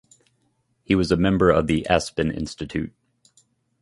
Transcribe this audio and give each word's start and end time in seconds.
He 0.83 0.95
was 0.95 1.15
member 1.15 1.51
of 1.51 1.67
the 1.67 1.85
Aspen 1.87 2.31
Institute. 2.31 2.91